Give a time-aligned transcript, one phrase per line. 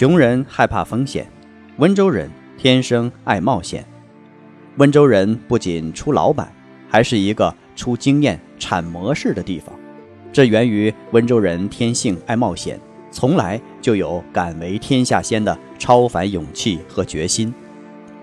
[0.00, 1.30] 穷人害怕风险，
[1.76, 3.84] 温州人天生爱冒险。
[4.78, 6.50] 温州人不仅出老板，
[6.88, 9.78] 还是一个出经验、产模式的地方。
[10.32, 17.52] 这源于温州人天性爱冒险，从来就有敢为天下先的超凡勇气和决心。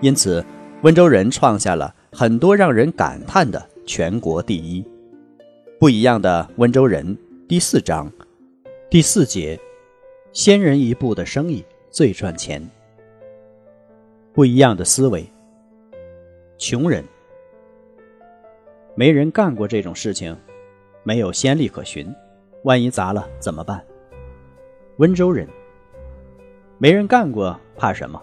[0.00, 0.44] 因此，
[0.82, 4.84] 温州人创下了很多让人感叹的全国第一。
[5.78, 7.16] 不一样的温州人
[7.46, 8.10] 第四章
[8.90, 9.56] 第四节。
[10.38, 12.64] 先人一步的生意最赚钱。
[14.32, 15.28] 不一样的思维。
[16.56, 17.04] 穷人
[18.94, 20.36] 没人干过这种事情，
[21.02, 22.14] 没有先例可循，
[22.62, 23.84] 万一砸了怎么办？
[24.98, 25.44] 温州人
[26.78, 28.22] 没人干过，怕什么？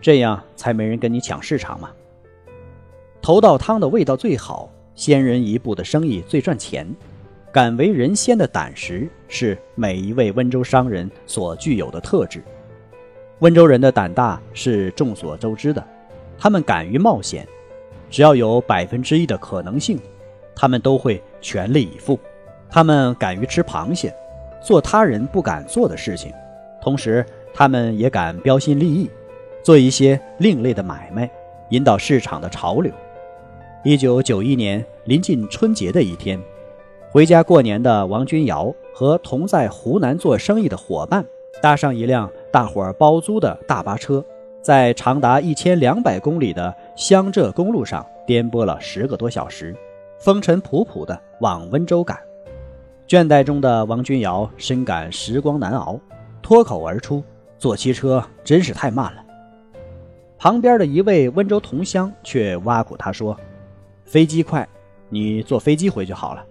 [0.00, 1.92] 这样才没人跟你抢市场嘛。
[3.22, 6.92] 头道汤的味道最好，先人一步的生意最赚钱。
[7.56, 12.42] 敢为人先的胆识是每一位温州商人所具有的特质。
[13.38, 15.82] 温州人的胆大是众所周知的，
[16.36, 17.48] 他们敢于冒险，
[18.10, 19.98] 只要有百分之一的可能性，
[20.54, 22.20] 他们都会全力以赴。
[22.68, 24.14] 他们敢于吃螃蟹，
[24.62, 26.30] 做他人不敢做的事情，
[26.82, 29.10] 同时他们也敢标新立异，
[29.62, 31.30] 做一些另类的买卖，
[31.70, 32.92] 引导市场的潮流。
[33.82, 36.38] 一九九一年临近春节的一天。
[37.16, 41.24] 回家过年的王君尧和同在湖南做生意的伙伴，
[41.62, 44.22] 搭上一辆大伙儿包租的大巴车，
[44.60, 49.74] 在长达一千两百公里的湘浙公路上颠簸了十个多小时，
[50.18, 52.18] 风尘仆仆地往温州赶。
[53.08, 55.98] 倦怠中的王君尧深感时光难熬，
[56.42, 57.24] 脱口而出
[57.56, 59.24] ：“坐汽车真是太慢了。”
[60.36, 63.34] 旁边的一位温州同乡却挖苦他说
[64.04, 64.68] ：“飞机快，
[65.08, 66.44] 你坐飞机回去好了。”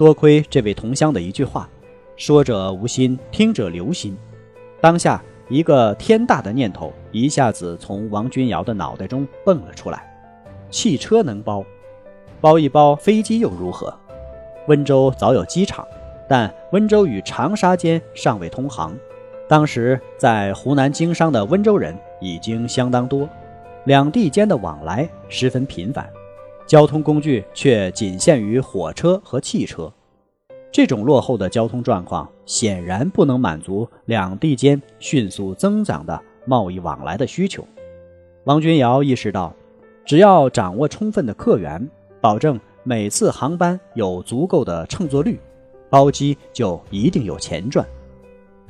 [0.00, 1.68] 多亏这位同乡的一句话，
[2.16, 4.16] 说者无心，听者留心。
[4.80, 10.10] 当下，一个天大的念头一下子从王君瑶的脑袋中蹦了出来：
[10.70, 11.62] 汽车能包，
[12.40, 13.94] 包一包飞机又如何？
[14.68, 15.86] 温州早有机场，
[16.26, 18.96] 但温州与长沙间尚未通航。
[19.46, 23.28] 当时在湖南经商的温州人已经相当多，
[23.84, 26.08] 两地间的往来十分频繁。
[26.70, 29.92] 交通工具却仅限于火车和汽车，
[30.70, 37.66] 这种落后的交通状况显然不能满足两地间迅速增长的贸易往来的需求。
[38.44, 39.52] 王君尧意识到，
[40.04, 41.84] 只要掌握充分的客源，
[42.20, 45.40] 保证每次航班有足够的乘坐率，
[45.88, 47.84] 包机就一定有钱赚。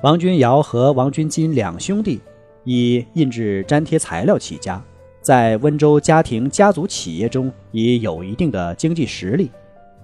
[0.00, 2.18] 王君尧和王君金两兄弟
[2.64, 4.82] 以印制粘贴材料起家。
[5.20, 9.50] 在温州家庭家族企业中已有一定的经济实力，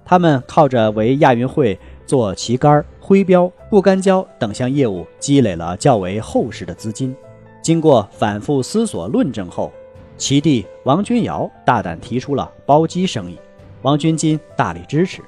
[0.05, 7.15] 他们靠着为亚运会做旗杆、徽标、不干胶等项业务积累了较为厚实的资金。
[7.63, 9.73] 经过反复思索论证后，
[10.17, 13.37] 其弟王君尧大胆提出了包机生意，
[13.81, 15.21] 王君金大力支持。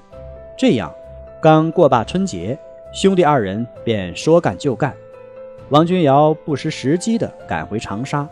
[0.57, 0.93] 这样，
[1.41, 2.57] 刚过罢春节，
[2.93, 4.93] 兄弟二人便说干就干。
[5.69, 8.27] 王君尧不失时机地赶回长沙。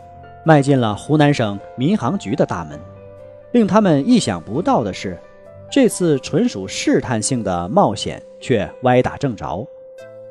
[0.48, 2.80] 迈进了湖南省民航局的大门，
[3.52, 5.20] 令他们意想不到的是，
[5.70, 9.68] 这次纯属试探性的冒险却歪打正着。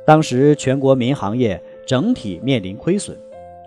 [0.08, 3.16] 当时全国民航业整体面临亏损，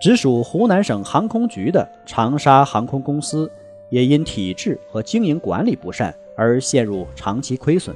[0.01, 3.49] 直属湖南省航空局的长沙航空公司
[3.89, 7.95] 也因体制和经营管理不善而陷入长期亏损，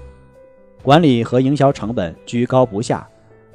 [0.81, 3.05] 管理和营销成本居高不下，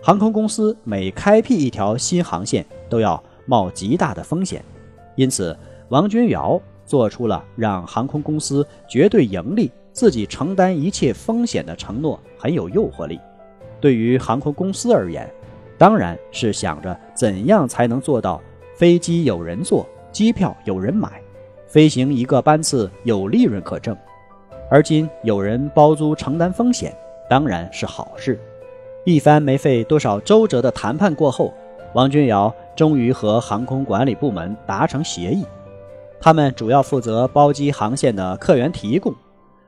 [0.02, 4.62] 航空公司每开辟一条新航线都要冒极大的风险。
[5.20, 5.54] 因此，
[5.90, 13.20] 王君尧做出了让航空公司绝对盈利、自己承担一切风险的承诺，很有诱惑力。
[13.82, 15.30] 对于航空公司而言，
[15.76, 18.40] 当然是想着怎样才能做到
[18.74, 21.20] 飞机有人坐、机票有人买、
[21.66, 23.94] 飞行一个班次有利润可挣。
[24.70, 26.96] 而今有人包租承担风险，
[27.28, 28.40] 当然是好事。
[29.04, 31.52] 一番没费多少周折的谈判过后，
[31.94, 32.54] 王君尧。
[32.76, 35.44] 终于和航空管理部门达成协议，
[36.18, 39.14] 他们主要负责包机航线的客源提供，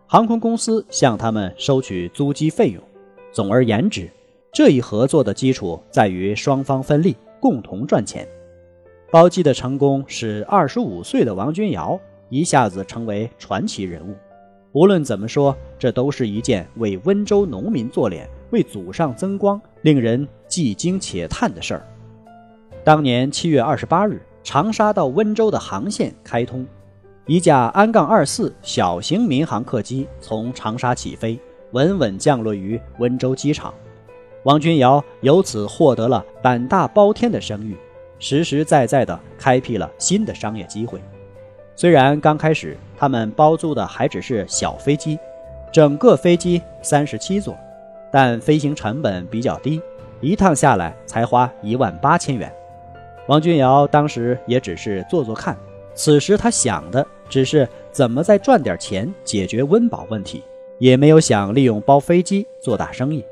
[0.06, 2.82] 航空公司向他们收取租机费用。
[3.30, 4.10] 总而言之，
[4.50, 8.26] 这一合作的基础在于双方分利，共同赚钱。
[9.10, 14.14] 包机的成功使二十五岁的王君瑶一下子成为传奇人物。
[14.72, 21.86] 无论怎么说，这都是一件为温州农民做脸、为祖上增光、令人既惊且叹的事儿。
[22.84, 26.66] 当年七月二十八日，长沙到温州的航线开通，
[27.26, 31.38] 一架安杠二四小型民航客机从长沙起飞，
[31.70, 33.72] 稳稳降落于温州机场。
[34.42, 37.76] 王君瑶由此获得了胆大包天的声誉。
[38.18, 41.00] 实实在在地开辟了新的商业机会。
[41.74, 45.18] 虽然刚开始他们包租的还只是小飞机，
[45.72, 47.56] 整个飞机三十七座，
[48.12, 49.80] 但飞行成本比较低，
[50.20, 52.52] 一趟下来才花一万八千元。
[53.26, 55.56] 王君瑶当时也只是做做看，
[55.94, 60.42] 此时他想的只是怎么再赚点钱解决温饱问题，
[60.78, 63.24] 也没有想利用包飞机做大生意。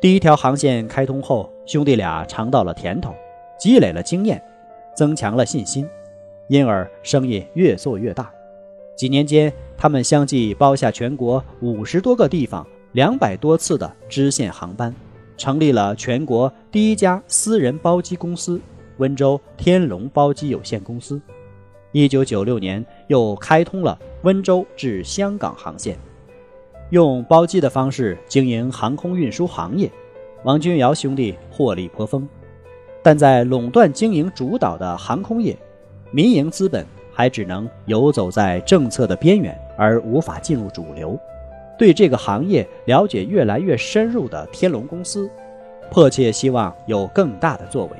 [0.00, 3.14] 第一条航线开通后，兄弟俩尝到了甜头。
[3.58, 4.42] 积累了经验，
[4.94, 5.88] 增强了信心，
[6.48, 8.30] 因而生意越做越大。
[8.94, 14.94] 几年间，他们相继包下全国五十多个地方、两百多次的支线航班，
[15.38, 18.60] 成立了全国第一家私人包机公司——
[18.98, 21.20] 温州天龙包机有限公司。
[21.92, 25.96] 一九九六年，又开通了温州至香港航线，
[26.90, 29.90] 用包机的方式经营航空运输行业。
[30.44, 32.28] 王君瑶兄弟获利颇丰。
[33.02, 35.56] 但在垄断经营主导的航空业，
[36.10, 41.18] 民营资本还只能游走在政策的边缘，而无法进入主流。
[41.78, 45.30] 对这个行业了解越来越深入的天龙公司，
[45.90, 47.92] 迫切希望有更大的作为，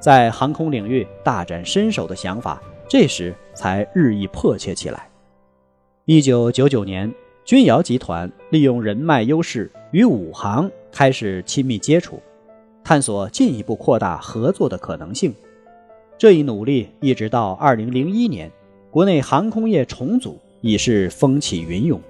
[0.00, 5.08] 在航空领域大展身手的想法，这时才日益迫切起来。
[6.06, 7.12] 一九九九年，
[7.44, 12.18] 君瑶集团利用人脉优势，与武航开始亲密接触。
[12.82, 15.32] 探索进一步扩大合作的可能性，
[16.16, 18.50] 这一努力一直到二零零一年，
[18.90, 22.00] 国内航空业重组已是风起云涌，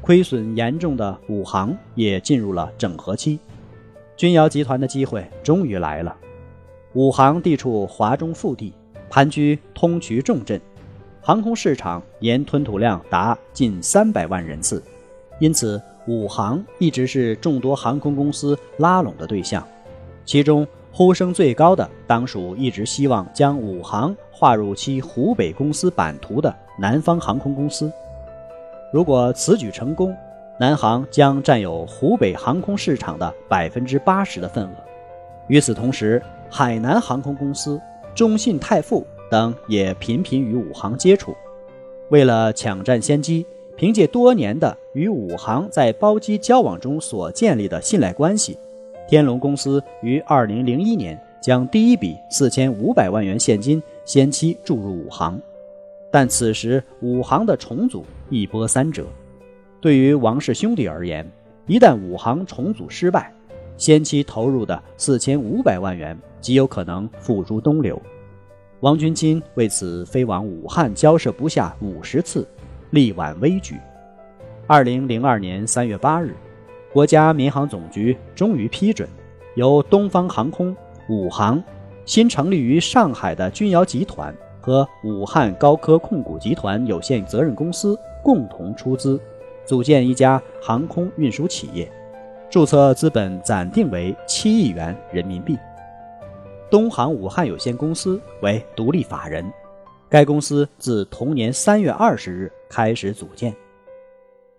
[0.00, 3.38] 亏损严重的武航也进入了整合期，
[4.16, 6.14] 君瑶集团的机会终于来了。
[6.98, 8.74] 武航地处华中腹地，
[9.08, 10.60] 盘踞通衢重镇，
[11.20, 14.82] 航空市场年吞吐量达近三百万人次，
[15.38, 19.64] 因此武航一直是众多航空公司拉拢的对象。
[20.24, 27.88] 其中呼声最高的，当属一直希望将武航划入其湖北公司版图的南方航空公司。
[28.92, 30.12] 如果此举成功，
[30.58, 34.70] 南航将占有湖北航空市场的百分之八十的份额。
[35.46, 37.80] 与此同时，海南航空公司、
[38.14, 41.34] 中信泰富等也频频与武航接触。
[42.10, 43.44] 为了抢占先机，
[43.76, 48.58] 凭借多年的与武航在包机交往中所建立的信赖关系。
[49.06, 55.40] 天龙公司于二零零一年将第一笔四千五百万元现金先期注入武航，
[56.10, 59.06] 但此时武航的重组一波三折。
[59.80, 61.30] 对于王氏兄弟而言，
[61.66, 63.32] 一旦武航重组失败，
[63.78, 68.00] 先期投入的四千五百万元极有可能付诸东流。
[68.80, 72.46] 王军金为此飞往武汉交涉不下五十次，
[72.90, 73.76] 力挽危局。
[74.66, 76.34] 二零零二年三月八日。
[76.90, 79.06] 国家民航总局终于批准，
[79.56, 80.74] 由东方航空、
[81.10, 81.62] 武航、
[82.06, 89.20] 新成立于上海的君瑶集团和武汉高科控股集团有限责任公司共同出资，
[89.66, 91.92] 组建一家航空运输企业，
[92.50, 95.58] 注册资本暂定为七亿元人民币。
[96.70, 99.44] 东航武汉有限公司为独立法人，
[100.08, 103.54] 该公司自同年三月二十日开始组建。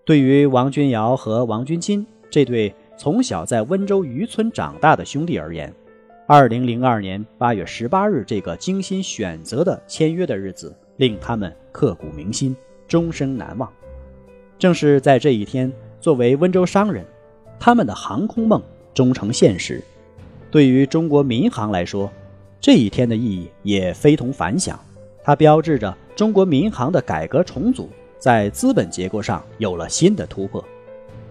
[0.05, 2.05] 对于王君瑶和王君金。
[2.31, 5.73] 这对从小在温州渔村长大的兄弟而言，
[6.27, 12.55] 二零零二年八月十八日这个精心选择的签约的日子，令他们刻骨铭心，
[12.87, 13.67] 终生难忘。
[14.59, 17.03] 正是在这一天，作为温州商人，
[17.59, 18.61] 他们的航空梦
[18.93, 19.83] 终成现实。
[20.49, 22.11] 对于中国民航来说，
[22.59, 24.79] 这一天的意义也非同凡响。
[25.23, 30.63] 它标志着中国民航的改革重组在资本结构上有了新的突破。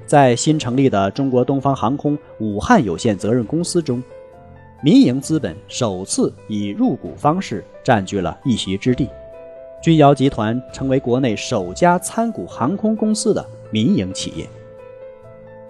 [0.06, 4.02] 在新成立的中国东方航空武汉有限责任公司中，
[4.82, 9.08] 民营资本首次以入股方式占据了一席之地，
[9.82, 14.48] 君瑶集团成为国内首家参股航空公司的民营企业。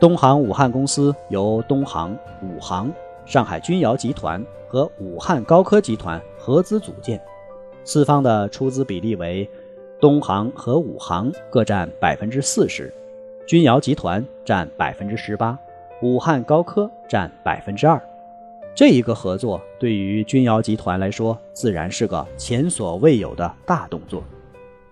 [0.01, 2.89] 东航武汉公司由东航、武航、
[3.27, 7.21] 上海君瑶集团和武汉高科集团合资组建，
[7.83, 9.49] 四方的出资比例为
[9.99, 12.95] 东航和武航各占百分之四十，
[13.45, 15.59] 君瑶集团占百分之十八，
[16.01, 18.01] 武汉高科占百分之二。
[18.77, 24.23] 这一个合作对于君瑶集团来说，自然是个前所未有的大动作。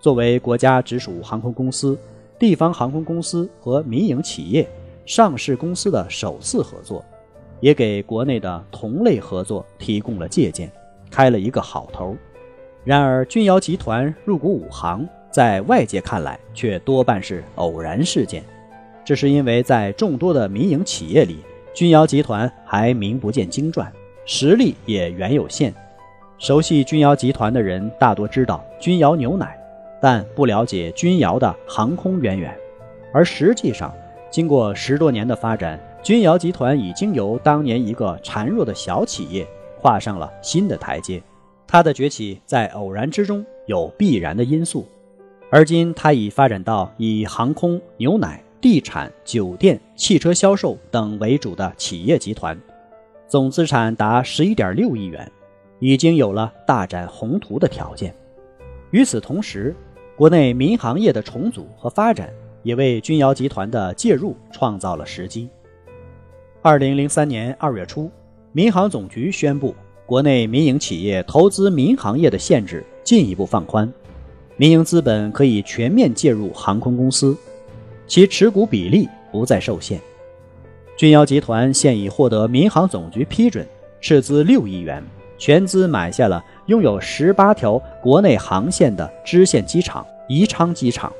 [0.01, 1.97] 作为国家直属航空公司、
[2.41, 4.69] 地方航空公司和民营企业
[5.07, 7.03] 上市公司的首次合作，
[7.61, 10.69] 也给国内的同类合作提供了借鉴，
[11.09, 12.17] 开了一个好头。
[12.83, 18.43] 然而，君瑶集团入股武航，在外界看来却多半是偶然事件。
[19.05, 21.39] 这是因为在众多的民营企业里，
[21.73, 23.91] 君瑶集团还名不见经传，
[24.25, 25.73] 实力也原有限。
[26.37, 29.57] 熟悉君瑶集团的人大多知道君瑶牛奶，
[30.01, 32.53] 但不了解君瑶的航空渊源。
[33.13, 33.95] 而实际上，
[34.37, 39.49] 经过十多年的发展，君瑶集团已经由当年一个孱弱的小企业，
[39.81, 41.23] 跨上了新的台阶。
[41.67, 44.87] 它的崛起在偶然之中有必然的因素，
[45.49, 48.43] 而今它已发展到以航空、牛奶。
[48.61, 52.61] 地产、酒店、汽车销售等为主的企业集团，
[53.27, 55.33] 总资产达十一点六亿元，
[55.79, 58.15] 已经有了大展宏图的条件。
[58.91, 59.75] 与此同时，
[60.15, 62.31] 国内民航业的重组和发展
[62.67, 65.49] 也为钧瑶集团的介入创造了时机。
[66.63, 68.11] 二零零三年二月初，
[68.51, 69.73] 民航总局宣布，
[70.05, 73.89] 国内民营企业投资民航业的限制进一步放宽，
[74.57, 77.37] 民营资本可以全面介入航空公司。
[78.09, 80.01] 其持股比例不再受限。
[80.97, 83.65] 钧瑶集团现已获得民航总局批准，
[84.01, 85.01] 斥资六亿元，
[85.39, 91.13] 全资买下了拥有十八条国内航线的支线机场宜昌机场，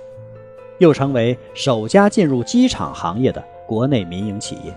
[0.79, 4.75] 又成为首家进入机场行业的国内民营企业。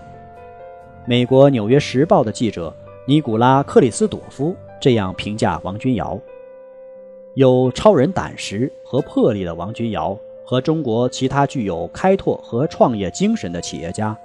[1.06, 2.74] 美国《纽约时报》的记者
[3.06, 6.18] 尼古拉·克里斯朵夫这样评价王君瑶：
[7.34, 10.18] 有超人胆识和魄力的王君瑶。
[10.42, 14.18] 和中国其他具有开拓和创业精神的企业家，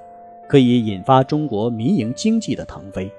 [0.50, 3.12] 可以引发中国民营经济的腾飞。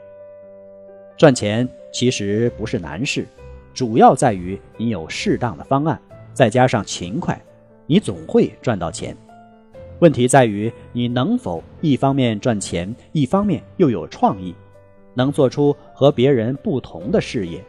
[1.17, 3.25] 赚钱其实不是难事，
[3.73, 6.03] 主要在于你有适当的方案，
[6.35, 7.41] 再加上勤快，
[7.87, 9.17] 你总会赚到钱。
[10.01, 14.55] 问题在于你能否一方面赚钱，一方面又有创意，
[15.15, 17.65] 能做出和别人不同的事业。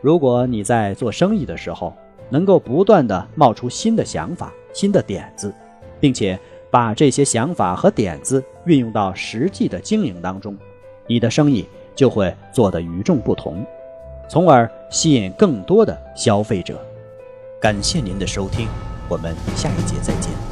[0.00, 1.92] 如果你在做生意的时候，
[2.28, 5.52] 能够不断的冒出新的想法、新的点子，
[5.98, 6.38] 并且
[6.70, 10.56] 把这些想法和点子运用到实际的经营当中，
[11.08, 11.66] 你的生意
[11.96, 13.66] 就会做得与众不同，
[14.28, 16.80] 从而吸引更多的消费者。
[17.60, 18.68] 感谢您的收听，
[19.10, 20.49] 我们下一节再见。